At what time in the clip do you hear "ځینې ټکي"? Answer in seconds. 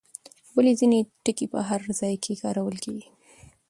0.79-1.45